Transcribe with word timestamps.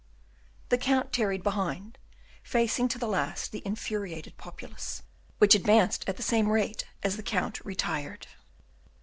The 0.69 0.79
Count 0.79 1.13
tarried 1.13 1.43
behind, 1.43 1.99
facing 2.41 2.87
to 2.87 2.97
the 2.97 3.07
last 3.07 3.51
the 3.51 3.61
infuriated 3.63 4.35
populace, 4.35 5.03
which 5.37 5.53
advanced 5.53 6.09
at 6.09 6.17
the 6.17 6.23
same 6.23 6.49
rate 6.49 6.85
as 7.03 7.17
the 7.17 7.21
Count 7.21 7.63
retired. 7.63 8.25